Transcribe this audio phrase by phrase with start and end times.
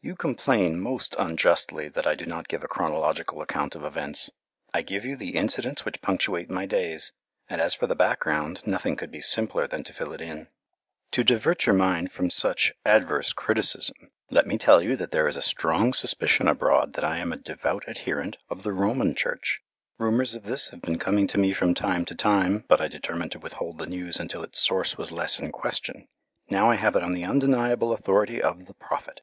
[0.00, 4.30] You complain most unjustly that I do not give a chronological account of events.
[4.72, 7.10] I give you the incidents which punctuate my days,
[7.50, 10.46] and as for the background, nothing could be simpler than to fill it in.
[11.10, 15.34] To divert your mind from such adverse criticism, let me tell you that there is
[15.34, 19.58] a strong suspicion abroad that I am a devout adherent of the Roman Church.
[19.98, 23.32] Rumours of this have been coming to me from time to time, but I determined
[23.32, 26.06] to withhold the news till its source was less in question.
[26.48, 29.22] Now I have it on the undeniable authority of the Prophet.